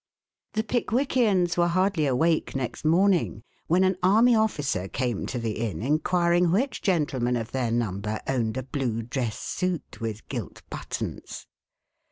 The 0.53 0.63
Pickwickians 0.63 1.57
were 1.57 1.67
hardly 1.67 2.07
awake 2.07 2.55
next 2.55 2.83
morning 2.83 3.43
when 3.67 3.83
an 3.83 3.97
army 4.01 4.33
officer 4.33 4.87
came 4.87 5.27
to 5.27 5.37
the 5.37 5.59
inn 5.59 5.83
inquiring 5.83 6.49
which 6.51 6.81
gentleman 6.81 7.35
of 7.35 7.51
their 7.51 7.69
number 7.69 8.19
owned 8.27 8.57
a 8.57 8.63
blue 8.63 9.03
dress 9.03 9.37
suit 9.37 10.01
with 10.01 10.27
gilt 10.27 10.63
buttons. 10.71 11.45